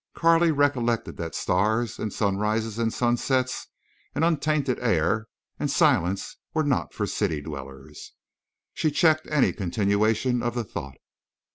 Carley 0.15 0.51
recollected 0.51 1.17
that 1.17 1.35
stars, 1.35 1.99
and 1.99 2.11
sunrises 2.11 2.79
and 2.79 2.91
sunsets, 2.91 3.67
and 4.15 4.25
untainted 4.25 4.79
air, 4.79 5.27
and 5.59 5.69
silence 5.69 6.37
were 6.55 6.63
not 6.63 6.91
for 6.91 7.05
city 7.05 7.39
dwellers. 7.39 8.13
She 8.73 8.89
checked 8.89 9.27
any 9.27 9.53
continuation 9.53 10.41
of 10.41 10.55
the 10.55 10.63
thought. 10.63 10.97